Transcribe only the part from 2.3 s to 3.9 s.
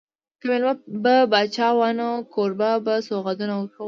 کوربه به سوغاتونه ورکول.